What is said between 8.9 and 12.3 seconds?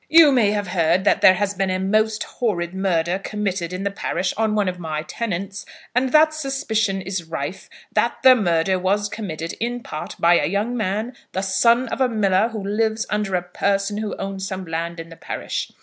committed in part by a young man, the son of a